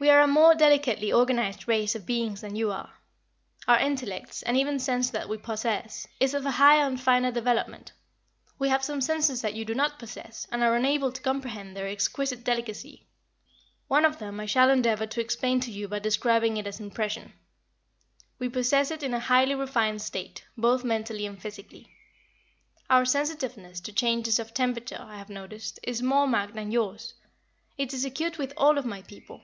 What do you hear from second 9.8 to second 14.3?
possess, and are unable to comprehend their exquisite delicacy. One of